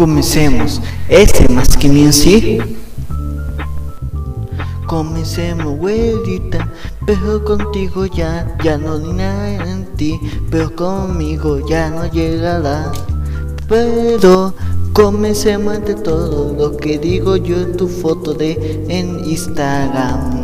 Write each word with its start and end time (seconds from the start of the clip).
Comencemos, 0.00 0.80
ese 1.10 1.46
más 1.50 1.76
que 1.76 1.86
music. 1.86 2.64
Comencemos, 4.86 5.76
güerita, 5.76 6.72
pero 7.04 7.44
contigo 7.44 8.06
ya, 8.06 8.56
ya 8.64 8.78
no 8.78 8.96
ni 8.96 9.12
nada 9.12 9.62
en 9.70 9.84
ti, 9.96 10.18
pero 10.50 10.74
conmigo 10.74 11.68
ya 11.68 11.90
no 11.90 12.10
llegará. 12.10 12.90
Pero 13.68 14.54
comencemos 14.94 15.76
ante 15.76 15.92
todo 15.92 16.54
lo 16.54 16.78
que 16.78 16.98
digo 16.98 17.36
yo 17.36 17.58
en 17.58 17.76
tu 17.76 17.86
foto 17.86 18.32
de 18.32 18.86
en 18.88 19.22
Instagram. 19.28 20.39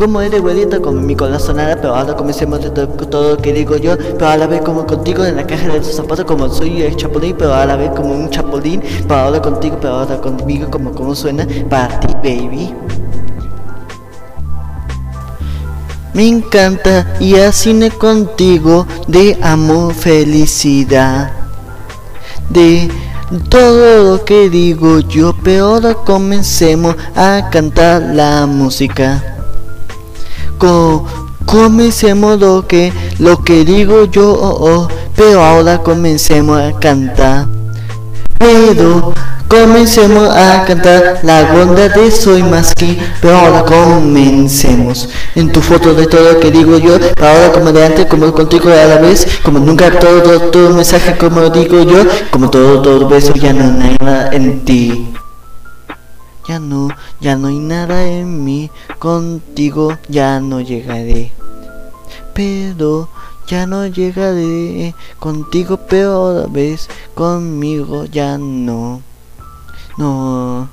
Como 0.00 0.22
eres 0.22 0.40
güerita 0.40 0.80
con 0.80 1.04
mi 1.04 1.14
corazonada, 1.14 1.76
pero 1.76 1.94
ahora 1.94 2.16
comencemos 2.16 2.58
de 2.62 2.70
todo, 2.70 3.32
lo 3.32 3.36
que 3.36 3.52
digo 3.52 3.76
yo, 3.76 3.98
pero 3.98 4.28
a 4.28 4.36
la 4.38 4.46
vez 4.46 4.62
como 4.62 4.86
contigo 4.86 5.26
en 5.26 5.36
la 5.36 5.46
caja 5.46 5.68
de 5.68 5.78
tus 5.78 5.94
zapatos, 5.94 6.24
como 6.24 6.48
soy 6.48 6.80
el 6.80 6.96
chapulín, 6.96 7.36
pero 7.36 7.52
a 7.52 7.66
la 7.66 7.76
vez 7.76 7.90
como 7.90 8.14
un 8.14 8.30
chapulín, 8.30 8.82
pero 9.06 9.20
ahora 9.20 9.42
contigo, 9.42 9.76
pero 9.78 9.96
ahora 9.96 10.18
conmigo, 10.18 10.70
como 10.70 10.92
como 10.92 11.14
suena 11.14 11.46
para 11.68 12.00
ti, 12.00 12.14
baby. 12.14 12.74
Me 16.14 16.28
encanta 16.28 17.06
y 17.20 17.34
así 17.34 17.90
contigo 17.90 18.86
de 19.06 19.38
amor, 19.42 19.92
felicidad, 19.92 21.30
de 22.48 22.90
todo 23.50 24.12
lo 24.12 24.24
que 24.24 24.48
digo 24.48 25.00
yo, 25.00 25.34
pero 25.44 25.66
ahora 25.66 25.92
comencemos 25.92 26.96
a 27.14 27.50
cantar 27.52 28.00
la 28.00 28.46
música 28.46 29.36
comencemos 31.46 32.38
lo 32.38 32.66
que 32.66 32.92
lo 33.18 33.42
que 33.42 33.64
digo 33.64 34.04
yo, 34.04 34.32
oh, 34.32 34.56
oh, 34.60 34.88
pero 35.16 35.42
ahora 35.42 35.78
comencemos 35.78 36.60
a 36.60 36.78
cantar. 36.78 37.46
Pero 38.38 39.12
comencemos 39.48 40.30
a 40.30 40.64
cantar 40.64 41.20
la 41.22 41.46
ronda 41.48 41.88
de 41.88 42.10
Soy 42.10 42.42
Más 42.42 42.72
que, 42.74 42.96
pero 43.20 43.36
ahora 43.36 43.64
comencemos. 43.64 45.08
En 45.34 45.52
tu 45.52 45.60
foto 45.60 45.92
de 45.92 46.06
todo 46.06 46.32
lo 46.32 46.40
que 46.40 46.50
digo 46.50 46.78
yo, 46.78 46.94
ahora 47.20 47.52
como 47.52 47.72
de 47.72 47.84
antes, 47.84 48.06
como 48.06 48.32
contigo 48.32 48.70
a 48.70 48.86
la 48.86 48.98
vez, 48.98 49.26
como 49.42 49.58
nunca 49.58 49.90
todo, 49.98 50.22
todo, 50.50 50.70
mensaje 50.70 51.16
como 51.18 51.50
digo 51.50 51.82
yo, 51.82 52.04
como 52.30 52.48
todo, 52.48 52.80
todo 52.80 53.08
beso 53.08 53.34
ya 53.34 53.52
no 53.52 53.64
hay 53.84 53.96
nada 54.00 54.30
en 54.32 54.64
ti. 54.64 55.12
Ya 56.50 56.58
no, 56.58 56.88
ya 57.20 57.36
no 57.36 57.46
hay 57.46 57.60
nada 57.60 58.04
en 58.08 58.42
mí, 58.42 58.72
contigo 58.98 59.96
ya 60.08 60.40
no 60.40 60.60
llegaré. 60.60 61.30
Pero 62.34 63.08
ya 63.46 63.68
no 63.68 63.86
llegaré 63.86 64.96
contigo, 65.20 65.78
la 66.34 66.48
vez 66.48 66.88
conmigo 67.14 68.04
ya 68.06 68.36
no. 68.36 69.00
No, 69.96 70.68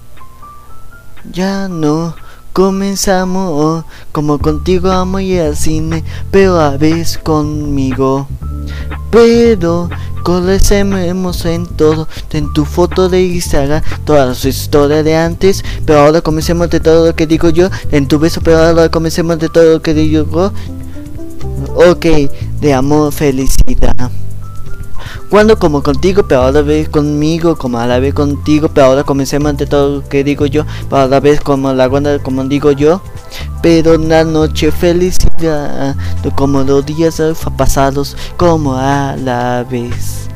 ya 1.31 1.67
no. 1.67 2.15
Comenzamos 2.53 3.85
como 4.11 4.39
contigo 4.39 4.89
amo 4.89 5.19
y 5.19 5.37
al 5.37 5.55
cine, 5.55 6.03
pero 6.31 6.59
a 6.59 6.75
vez 6.75 7.19
conmigo. 7.19 8.27
Pero 9.11 9.91
Conocemos 10.27 11.45
en 11.45 11.65
todo, 11.65 12.05
en 12.33 12.51
tu 12.51 12.65
foto 12.65 13.07
de 13.07 13.23
Instagram, 13.23 13.81
toda 14.03 14.35
su 14.35 14.49
historia 14.49 15.01
de 15.01 15.15
antes, 15.15 15.63
pero 15.85 15.99
ahora 15.99 16.19
comencemos 16.19 16.69
de 16.69 16.81
todo 16.81 17.05
lo 17.05 17.15
que 17.15 17.25
digo 17.25 17.49
yo, 17.49 17.69
en 17.93 18.09
tu 18.09 18.19
beso, 18.19 18.41
pero 18.41 18.57
ahora 18.57 18.89
comencemos 18.89 19.39
de 19.39 19.47
todo 19.47 19.75
lo 19.75 19.81
que 19.81 19.93
digo 19.93 20.27
yo. 20.29 20.51
Ok, 21.89 22.07
de 22.59 22.73
amor, 22.73 23.13
felicidad. 23.13 24.11
Cuando 25.29 25.59
como 25.59 25.83
contigo, 25.83 26.23
pero 26.25 26.43
ahora 26.43 26.61
vez 26.61 26.87
conmigo, 26.87 27.57
como 27.57 27.77
a 27.79 27.85
la 27.85 27.99
vez 27.99 28.13
contigo, 28.13 28.69
pero 28.73 28.87
ahora 28.87 29.03
comencemos 29.03 29.49
ante 29.49 29.65
todo 29.65 29.97
lo 29.97 30.07
que 30.07 30.23
digo 30.23 30.45
yo, 30.45 30.65
pero 30.89 31.01
a 31.01 31.07
la 31.07 31.19
vez 31.19 31.41
como 31.41 31.73
la 31.73 31.89
cuando 31.89 32.21
como 32.23 32.45
digo 32.45 32.71
yo. 32.71 33.01
Pero 33.61 33.97
la 33.97 34.23
noche 34.23 34.71
felicidad, 34.71 35.97
como 36.35 36.63
los 36.63 36.85
días 36.85 37.21
pasados, 37.57 38.15
como 38.37 38.75
a 38.75 39.17
la 39.17 39.65
vez. 39.69 40.29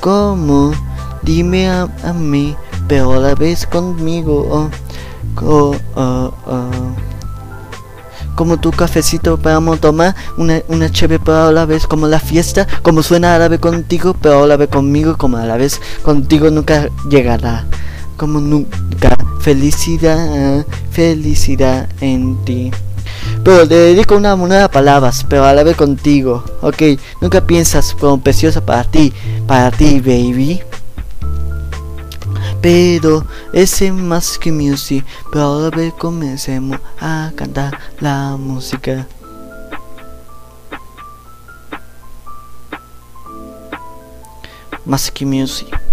Como, 0.00 0.72
dime 1.22 1.68
a, 1.68 1.86
mí, 2.14 2.56
pero 2.86 3.12
a 3.12 3.18
la 3.18 3.34
vez 3.34 3.66
conmigo. 3.66 4.70
Oh, 5.42 5.74
oh, 5.96 6.32
oh, 6.46 6.94
como 8.38 8.56
tu 8.56 8.70
cafecito 8.70 9.36
podamos 9.36 9.80
tomar, 9.80 10.14
una, 10.36 10.62
una 10.68 10.88
chévere 10.88 11.20
pero 11.24 11.48
a 11.48 11.52
la 11.52 11.66
vez 11.66 11.88
como 11.88 12.06
la 12.06 12.20
fiesta, 12.20 12.68
como 12.82 13.02
suena 13.02 13.36
vez 13.48 13.58
contigo, 13.58 14.14
pero 14.14 14.44
a 14.44 14.46
la 14.46 14.56
vez 14.56 14.68
conmigo, 14.68 15.18
como 15.18 15.38
a 15.38 15.44
la 15.44 15.56
vez 15.56 15.80
contigo 16.04 16.48
nunca 16.48 16.88
llegará. 17.10 17.64
Como 18.16 18.38
nunca, 18.38 19.16
felicidad, 19.40 20.64
felicidad 20.92 21.88
en 22.00 22.36
ti. 22.44 22.70
Pero 23.42 23.66
te 23.66 23.74
dedico 23.74 24.16
una 24.16 24.36
moneda 24.36 24.62
de 24.62 24.68
palabras, 24.68 25.26
pero 25.28 25.44
a 25.44 25.52
la 25.52 25.64
vez 25.64 25.76
contigo, 25.76 26.44
ok. 26.60 26.82
Nunca 27.20 27.40
piensas 27.40 27.92
como 27.98 28.20
preciosa 28.20 28.64
para 28.64 28.84
ti, 28.84 29.12
para 29.48 29.72
ti, 29.72 29.98
baby. 29.98 30.62
Pero 32.60 33.24
ese 33.52 33.92
más 33.92 34.38
que 34.38 34.50
music, 34.50 35.04
pero 35.30 35.44
ahora 35.44 35.76
vez 35.76 35.94
comencemos 35.94 36.80
a 37.00 37.30
cantar 37.36 37.78
la 38.00 38.36
música. 38.36 39.06
Más 44.84 45.10
que 45.10 45.24
music. 45.24 45.87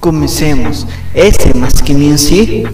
Comencemos. 0.00 0.86
Ese 1.12 1.54
más 1.54 1.82
que 1.82 1.92
music. 1.92 2.70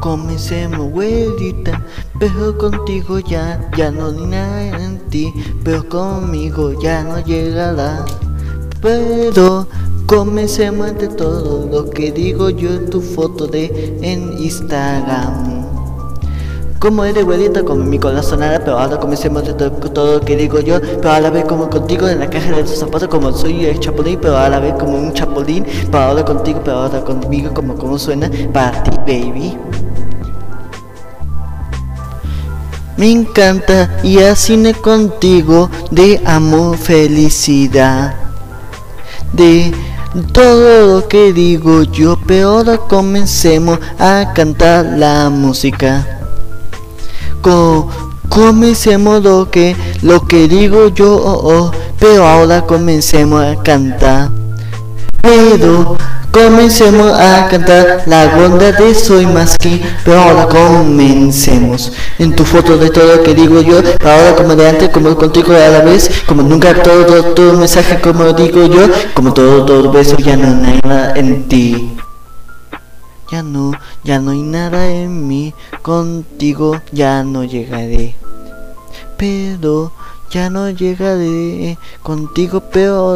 Comencemos, 0.00 0.90
güerita, 0.90 1.82
pero 2.20 2.56
contigo 2.58 3.18
ya, 3.18 3.70
ya 3.76 3.90
no 3.90 4.12
ni 4.12 4.26
nada 4.26 4.84
en 4.84 4.98
ti, 5.08 5.32
pero 5.64 5.88
conmigo 5.88 6.80
ya 6.80 7.02
no 7.02 7.18
llegará. 7.24 8.04
Pero 8.80 9.66
comencemos 10.06 10.96
de 10.98 11.08
todo 11.08 11.66
lo 11.66 11.90
que 11.90 12.12
digo 12.12 12.50
yo 12.50 12.74
en 12.74 12.90
tu 12.90 13.00
foto 13.00 13.46
de 13.46 13.98
en 14.02 14.32
Instagram. 14.38 15.65
Como 16.78 17.04
eres 17.06 17.24
güerita 17.24 17.64
con 17.64 17.88
mi 17.88 17.98
corazonada, 17.98 18.58
pero 18.58 18.78
ahora 18.78 18.98
comencemos 18.98 19.44
de 19.44 19.54
todo, 19.54 20.14
lo 20.14 20.20
que 20.20 20.36
digo 20.36 20.60
yo, 20.60 20.78
pero 20.80 21.10
a 21.10 21.20
la 21.20 21.30
vez 21.30 21.46
como 21.46 21.70
contigo 21.70 22.06
en 22.06 22.20
la 22.20 22.28
caja 22.28 22.52
de 22.52 22.64
tus 22.64 22.76
zapatos, 22.76 23.08
como 23.08 23.32
soy 23.32 23.64
el 23.64 23.80
chapulín, 23.80 24.18
pero 24.20 24.36
a 24.36 24.48
la 24.50 24.60
vez 24.60 24.74
como 24.74 24.98
un 24.98 25.12
chapulín, 25.14 25.64
pero 25.90 26.04
ahora 26.04 26.24
contigo, 26.24 26.60
pero 26.62 26.80
ahora 26.80 27.00
conmigo, 27.00 27.54
como 27.54 27.76
como 27.76 27.98
suena 27.98 28.30
para 28.52 28.82
ti, 28.82 28.90
baby. 29.06 29.56
Me 32.98 33.10
encanta 33.10 33.98
y 34.02 34.18
así 34.18 34.72
contigo 34.74 35.70
de 35.90 36.20
amor, 36.26 36.76
felicidad, 36.76 38.14
de 39.32 39.72
todo 40.32 41.00
lo 41.00 41.08
que 41.08 41.32
digo 41.32 41.84
yo, 41.84 42.18
pero 42.26 42.50
ahora 42.50 42.76
comencemos 42.76 43.78
a 43.98 44.32
cantar 44.34 44.84
la 44.84 45.30
música 45.30 46.15
comencemos 48.28 49.22
lo 49.22 49.50
que 49.50 49.76
lo 50.02 50.26
que 50.26 50.48
digo 50.48 50.88
yo, 50.88 51.16
oh, 51.16 51.40
oh, 51.42 51.70
pero 51.98 52.26
ahora 52.26 52.62
comencemos 52.62 53.44
a 53.44 53.62
cantar. 53.62 54.30
Pero 55.22 55.96
comencemos 56.30 57.12
a 57.18 57.48
cantar 57.48 58.02
la 58.06 58.30
ronda 58.30 58.70
de 58.72 58.94
Soy 58.94 59.26
Más 59.26 59.56
que, 59.56 59.82
pero 60.04 60.20
ahora 60.20 60.46
comencemos. 60.48 61.92
En 62.18 62.36
tu 62.36 62.44
foto 62.44 62.76
de 62.76 62.90
todo 62.90 63.16
lo 63.16 63.22
que 63.22 63.34
digo 63.34 63.60
yo, 63.60 63.78
ahora 64.04 64.36
como 64.36 64.54
de 64.54 64.68
antes, 64.68 64.90
como 64.90 65.16
contigo 65.16 65.52
a 65.52 65.68
la 65.68 65.80
vez, 65.80 66.10
como 66.26 66.42
nunca 66.42 66.82
todo, 66.82 67.24
todo, 67.34 67.54
mensaje 67.54 68.00
como 68.00 68.32
digo 68.34 68.66
yo, 68.66 68.88
como 69.14 69.32
todo, 69.32 69.64
todo 69.64 69.90
beso 69.90 70.16
ya 70.18 70.36
no 70.36 70.46
hay 70.66 70.78
nada 70.84 71.14
en 71.16 71.48
ti. 71.48 71.96
Ya 73.30 73.42
no, 73.42 73.72
ya 74.04 74.20
no 74.20 74.30
hay 74.30 74.42
nada 74.42 74.86
en 74.88 75.26
mí, 75.26 75.52
contigo 75.82 76.80
ya 76.92 77.24
no 77.24 77.44
llegaré. 77.44 78.14
Pero 79.16 79.92
ya 80.30 80.50
no 80.50 80.70
llegaré 80.70 81.78
contigo, 82.02 82.62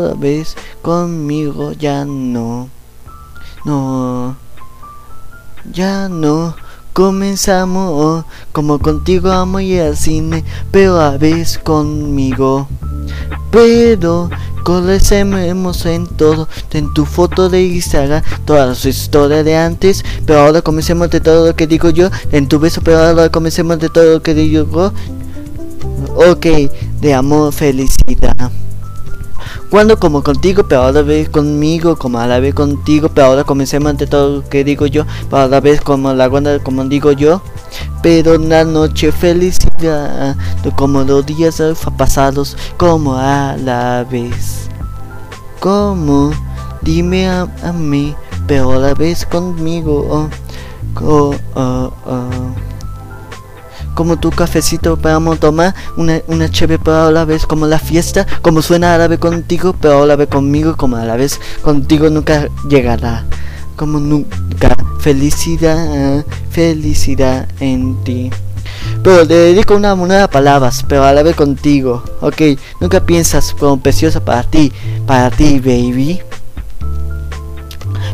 la 0.01 0.15
vez 0.15 0.57
conmigo 0.83 1.73
ya 1.73 2.05
no. 2.05 2.69
No, 3.65 4.37
ya 5.73 6.09
no. 6.09 6.55
Comenzamos 6.93 8.25
como 8.53 8.79
contigo 8.79 9.31
amo 9.31 9.61
y 9.61 9.79
al 9.79 9.97
cine, 9.97 10.45
pero 10.73 11.01
a 11.01 11.17
vez 11.17 11.59
conmigo. 11.59 12.69
Pero 13.51 14.29
Conocemos 14.62 15.87
en 15.87 16.07
todo, 16.07 16.49
en 16.73 16.93
tu 16.95 17.07
foto 17.07 17.49
de 17.49 17.62
Instagram, 17.62 18.23
toda 18.45 18.75
su 18.75 18.89
historia 18.89 19.43
de 19.43 19.57
antes, 19.57 20.05
pero 20.27 20.41
ahora 20.41 20.62
comencemos 20.62 21.11
de 21.11 21.21
todo 21.21 21.47
lo 21.47 21.57
que 21.57 21.67
digo 21.67 21.91
yo, 21.91 22.11
en 22.33 22.49
tu 22.49 22.59
beso, 22.59 22.81
pero 22.83 22.99
ahora 22.99 23.31
comencemos 23.31 23.79
de 23.79 23.89
todo 23.89 24.15
lo 24.15 24.23
que 24.23 24.35
digo 24.35 24.67
yo. 24.71 24.93
Ok, 26.17 26.47
de 27.01 27.15
amor, 27.15 27.53
felicidad. 27.53 28.51
Cuando 29.70 29.98
como 29.98 30.22
contigo, 30.22 30.64
pero 30.64 30.82
ahora 30.82 31.02
vez 31.02 31.28
conmigo, 31.28 31.96
como 31.96 32.19
a 32.19 32.26
la 32.26 32.40
vez 32.40 32.54
contigo, 32.54 33.08
pero 33.14 33.28
ahora 33.28 33.44
comencemos 33.44 33.90
ante 33.90 34.06
todo 34.06 34.37
lo 34.37 34.48
que 34.48 34.64
digo 34.64 34.87
yo, 34.87 35.04
pero 35.28 35.42
a 35.42 35.46
la 35.48 35.60
vez 35.60 35.81
como 35.81 36.12
la 36.12 36.26
guarda, 36.26 36.58
como 36.58 36.84
digo 36.84 37.12
yo. 37.12 37.42
Pero 38.02 38.37
una 38.37 38.64
noche 38.64 39.12
felicidad, 39.12 40.37
como 40.76 41.02
los 41.02 41.25
días 41.26 41.62
pasados, 41.96 42.56
como 42.76 43.14
a 43.16 43.56
la 43.56 44.04
vez. 44.10 44.69
Como, 45.60 46.32
dime 46.82 47.28
a, 47.28 47.46
mí, 47.75 48.14
pero 48.46 48.72
a 48.72 48.76
la 48.76 48.94
vez 48.94 49.26
conmigo. 49.26 50.28
Oh, 51.00 51.34
oh, 51.54 51.92
oh, 52.06 52.69
como 54.00 54.17
tu 54.17 54.31
cafecito 54.31 54.97
para 54.97 55.20
tomar, 55.37 55.75
una, 55.99 56.23
una 56.26 56.50
chévere 56.50 56.81
pero 56.82 57.02
a 57.08 57.11
la 57.11 57.26
vez 57.26 57.44
como 57.44 57.67
la 57.67 57.79
fiesta, 57.79 58.26
como 58.41 58.62
suena 58.62 58.97
vez 59.06 59.19
contigo, 59.19 59.76
pero 59.79 60.05
a 60.05 60.06
la 60.06 60.17
vez 60.17 60.29
conmigo, 60.29 60.75
como 60.75 60.97
a 60.97 61.05
la 61.05 61.17
vez 61.17 61.38
contigo 61.61 62.08
nunca 62.08 62.49
llegará, 62.67 63.26
como 63.76 64.00
nunca, 64.00 64.75
felicidad, 65.00 66.25
felicidad 66.50 67.47
en 67.61 68.02
ti. 68.02 68.31
Pero 69.02 69.25
le 69.25 69.35
dedico 69.35 69.76
una 69.76 69.94
moneda 69.94 70.23
de 70.23 70.29
palabras, 70.29 70.82
pero 70.88 71.05
a 71.05 71.12
la 71.12 71.23
vez 71.23 71.37
contigo, 71.37 72.02
ok, 72.23 72.41
nunca 72.81 73.05
piensas 73.05 73.52
como 73.52 73.82
preciosa 73.82 74.25
para 74.25 74.44
ti, 74.44 74.73
para 75.06 75.31
ti, 75.31 75.58
baby. 75.58 76.23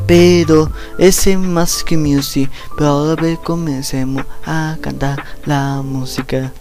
Pero 0.07 0.71
ese 0.99 1.37
más 1.37 1.83
que 1.83 1.97
music, 1.97 2.49
pero 2.77 2.91
ahora 2.91 3.37
comencemos 3.43 4.25
a 4.45 4.77
cantar 4.81 5.25
la 5.45 5.83
música. 5.83 6.53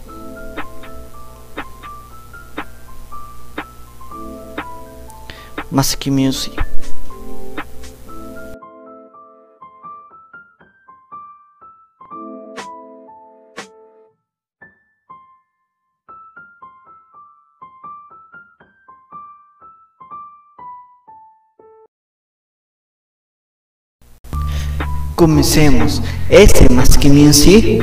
Más 5.70 5.96
que 5.96 6.10
music. 6.10 6.65
Comencemos. 25.16 26.02
Ese 26.28 26.68
más 26.68 26.98
que 26.98 27.08
music. 27.08 27.82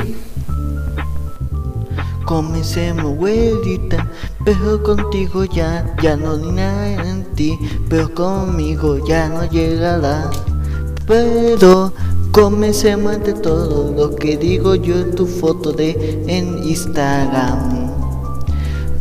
Comencemos, 2.24 3.16
güerita, 3.16 4.08
pero 4.44 4.80
contigo 4.84 5.44
ya, 5.44 5.94
ya 6.00 6.16
no 6.16 6.36
ni 6.36 6.52
nada 6.52 7.10
en 7.10 7.24
ti, 7.34 7.58
pero 7.88 8.14
conmigo 8.14 9.04
ya 9.04 9.28
no 9.28 9.50
llegará. 9.50 10.30
Pero 11.08 11.92
comencemos 12.30 13.18
de 13.24 13.32
todo 13.32 13.92
lo 13.92 14.14
que 14.14 14.36
digo 14.36 14.76
yo 14.76 15.00
en 15.00 15.16
tu 15.16 15.26
foto 15.26 15.72
de 15.72 16.22
en 16.28 16.62
Instagram. 16.62 17.83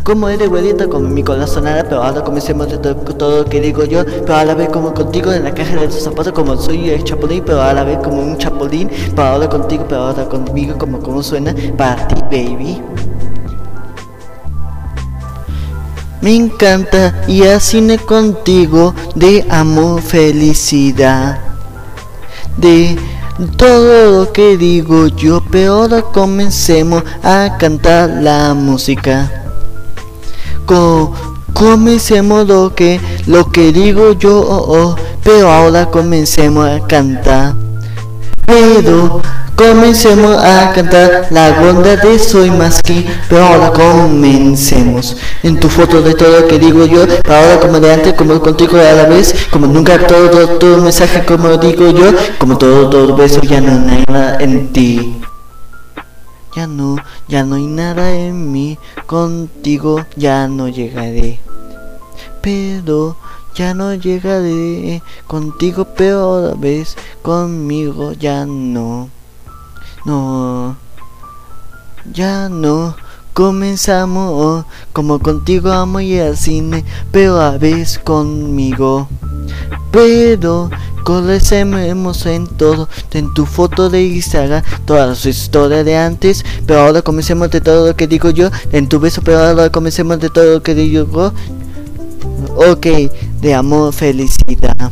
Como 0.04 0.28
eres 0.28 0.50
güerita 0.50 0.90
con 0.90 1.14
mi 1.14 1.24
corazón 1.24 1.64
pero 1.64 2.04
ahora 2.04 2.26
comencemos 2.26 2.68
de 2.70 2.78
todo, 2.78 3.38
lo 3.38 3.46
que 3.46 3.62
digo 3.62 3.86
yo, 3.86 4.04
pero 4.04 4.36
a 4.36 4.44
la 4.44 4.54
vez 4.54 4.68
como 4.68 4.94
contigo 4.94 5.32
en 5.32 5.46
la 5.46 5.54
caja 5.54 5.78
de 5.78 5.88
tus 5.88 6.04
zapatos, 6.04 6.34
como 6.34 6.58
soy 6.58 6.90
el 6.90 7.06
chapulín, 7.06 7.42
pero 7.46 7.62
a 7.62 7.72
la 7.72 7.86
vez 7.86 8.00
como 8.04 8.22
un 8.22 8.38
chapulín, 8.38 8.90
pero 9.16 9.30
ahora 9.30 9.48
contigo, 9.48 9.86
pero 9.88 10.02
ahora 10.02 10.26
conmigo, 10.28 10.78
como 10.78 11.00
como 11.00 11.24
suena 11.24 11.56
para 11.78 12.06
ti, 12.10 12.16
baby. 12.24 12.82
Me 16.20 16.36
encanta 16.36 17.24
y 17.26 17.44
a 17.44 17.62
cine 17.62 17.98
contigo 17.98 18.94
de 19.16 19.46
amor, 19.50 20.02
felicidad, 20.02 21.40
de 22.58 22.98
todo 23.56 24.20
lo 24.20 24.34
que 24.34 24.58
digo 24.58 25.08
yo, 25.08 25.42
pero 25.50 25.76
ahora 25.76 26.02
comencemos 26.02 27.04
a 27.24 27.56
cantar 27.58 28.10
la 28.10 28.54
música 28.54 29.43
comencemos 31.54 32.48
lo 32.48 32.74
que 32.75 33.00
lo 33.27 33.51
que 33.51 33.71
digo 33.71 34.13
yo, 34.13 34.39
oh, 34.39 34.65
oh, 34.68 34.95
pero 35.24 35.51
ahora 35.51 35.86
comencemos 35.88 36.68
a 36.68 36.86
cantar. 36.86 37.56
Pero 38.45 39.21
comencemos 39.56 40.36
a 40.44 40.74
cantar 40.74 41.27
la 41.31 41.54
ronda 41.56 41.95
de 41.95 42.19
Soy 42.19 42.51
más 42.51 42.81
que, 42.81 43.06
pero 43.30 43.44
ahora 43.44 43.71
comencemos. 43.71 45.15
En 45.44 45.60
tu 45.60 45.69
foto 45.69 46.01
de 46.01 46.13
todo 46.13 46.42
lo 46.42 46.48
que 46.48 46.60
digo 46.60 46.86
yo, 46.86 47.06
ahora 47.27 47.59
como 47.62 47.80
de 47.80 47.94
antes, 47.94 48.13
como 48.13 48.39
contigo 48.42 48.77
a 48.77 48.92
la 48.92 49.06
vez, 49.06 49.33
como 49.51 49.68
nunca 49.68 50.06
todo, 50.06 50.57
todo, 50.59 50.77
mensaje 50.80 51.24
como 51.25 51.56
digo 51.57 51.89
yo, 51.92 52.12
como 52.38 52.57
todo, 52.57 52.89
todo 52.89 53.16
beso 53.16 53.42
ya 53.42 53.62
no 53.62 53.89
hay 53.89 54.04
nada 54.07 54.38
en 54.39 54.74
ti. 54.74 55.21
Ya 56.56 56.68
no, 56.68 56.98
ya 57.28 57.44
no 57.44 57.56
hay 57.56 57.66
nada 57.66 58.14
en 58.14 58.52
mí, 58.52 58.78
contigo 59.08 60.06
ya 60.16 60.48
no 60.48 60.68
llegaré. 60.68 61.40
Pero 62.42 63.18
ya 63.56 63.74
no 63.74 63.94
llegaré 63.94 65.02
contigo, 65.28 65.88
la 66.42 66.54
vez 66.56 66.96
conmigo 67.22 68.14
ya 68.14 68.46
no. 68.46 69.10
No, 70.06 70.76
ya 72.12 72.50
no. 72.50 72.96
Comenzamos 73.34 74.66
como 74.92 75.18
contigo 75.18 75.72
amo 75.72 76.00
y 76.00 76.20
al 76.20 76.38
cine, 76.38 76.86
pero 77.12 77.42
a 77.42 77.58
vez 77.58 77.98
conmigo. 77.98 79.08
Pero 79.94 80.69
Conocemos 81.04 82.25
en 82.25 82.48
todo, 82.48 82.88
en 83.12 83.34
tu 83.34 83.45
foto 83.45 83.90
de 83.90 84.04
Instagram, 84.06 84.63
toda 84.86 85.16
su 85.16 85.28
historia 85.28 85.84
de 85.84 85.98
antes, 85.98 86.45
pero 86.66 86.80
ahora 86.80 87.01
comencemos 87.01 87.51
de 87.51 87.60
todo 87.60 87.88
lo 87.88 87.95
que 87.95 88.07
digo 88.07 88.30
yo, 88.30 88.50
en 88.72 88.88
tu 88.88 89.01
beso, 89.01 89.22
pero 89.22 89.40
ahora 89.40 89.69
comencemos 89.69 90.19
de 90.19 90.30
todo 90.30 90.45
lo 90.45 90.63
que 90.63 90.74
digo 90.74 91.06
yo. 91.12 91.34
Ok, 92.56 92.88
de 93.42 93.54
amor, 93.54 93.92
felicidad. 93.92 94.92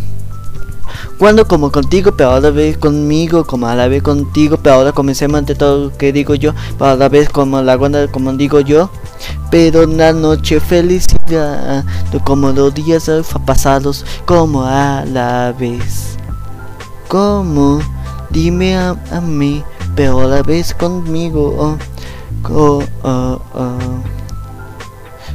Cuando 1.18 1.48
como 1.48 1.72
contigo, 1.72 2.12
pero 2.18 2.32
ahora 2.32 2.50
vez 2.50 2.78
conmigo, 2.78 3.46
como 3.46 3.68
a 3.68 3.76
la 3.76 3.88
vez 3.88 4.04
contigo, 4.04 4.58
pero 4.62 4.76
ahora 4.76 4.92
comencemos 4.92 5.40
ante 5.40 5.56
todo 5.56 5.86
lo 5.86 5.98
que 5.98 6.12
digo 6.12 6.36
yo, 6.36 6.54
pero 6.78 6.92
a 6.92 6.96
la 6.96 7.08
vez 7.08 7.30
como 7.30 7.62
la 7.62 7.76
guarda, 7.76 8.12
como 8.12 8.34
digo 8.34 8.60
yo. 8.60 8.92
Pero 9.50 9.84
una 9.84 10.12
noche 10.12 10.60
felicidad, 10.60 11.84
como 12.24 12.52
los 12.52 12.74
días 12.74 13.10
pasados, 13.46 14.06
como 14.26 14.64
a 14.64 15.04
la 15.06 15.54
vez. 15.58 16.18
Como, 17.08 17.82
dime 18.30 18.78
a, 18.78 18.96
mí, 19.22 19.64
pero 19.96 20.22
a 20.22 20.26
la 20.26 20.42
vez 20.42 20.74
conmigo. 20.74 21.78
Oh, 22.50 22.84
oh, 23.04 23.40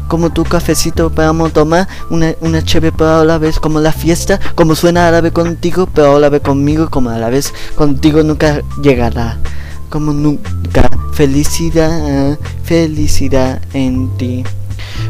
como 0.09 0.31
tu 0.31 0.45
cafecito 0.45 1.11
para 1.11 1.33
tomar, 1.51 1.89
una, 2.11 2.35
una 2.41 2.63
chévere 2.63 2.95
pero 2.97 3.19
a 3.19 3.25
la 3.25 3.39
vez 3.39 3.59
como 3.59 3.81
la 3.81 3.93
fiesta, 3.93 4.39
como 4.55 4.75
suena 4.75 5.09
a 5.09 5.11
la 5.11 5.21
vez 5.21 5.33
contigo, 5.33 5.89
pero 5.93 6.17
a 6.17 6.21
la 6.21 6.29
vez 6.29 6.43
conmigo, 6.43 6.89
como 6.91 7.11
a 7.11 7.19
la 7.19 7.29
vez 7.29 7.53
contigo 7.75 8.23
nunca 8.23 8.63
llegará, 8.83 9.39
como 9.91 10.13
nunca, 10.13 10.89
felicidad, 11.17 12.39
felicidad 12.65 13.63
en 13.73 14.15
ti. 14.19 14.45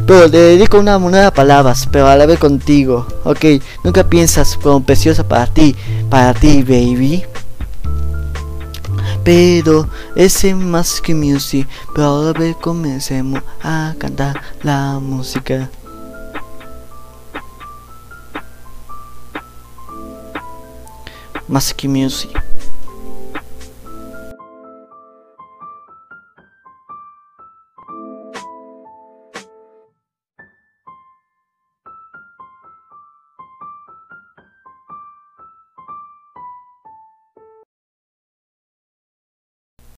Pero 0.06 0.28
le 0.28 0.38
dedico 0.38 0.78
una 0.78 0.98
moneda 1.00 1.24
de 1.24 1.32
palabras, 1.32 1.88
pero 1.90 2.06
a 2.06 2.14
la 2.14 2.26
vez 2.26 2.38
contigo, 2.38 3.04
ok, 3.24 3.44
nunca 3.82 4.08
piensas 4.08 4.56
como 4.56 4.84
preciosa 4.84 5.26
para 5.26 5.48
ti, 5.48 5.74
para 6.08 6.32
ti, 6.32 6.62
baby. 6.62 7.24
Pero 9.24 9.88
ese 10.14 10.54
más 10.54 11.00
que 11.00 11.12
music, 11.12 11.66
pero 11.92 12.06
ahora 12.06 12.38
vez 12.38 12.56
comencemos 12.60 13.42
a 13.60 13.92
cantar 13.98 14.40
la 14.62 15.00
música. 15.00 15.68
Más 21.48 21.74
que 21.74 21.88
music. 21.88 22.45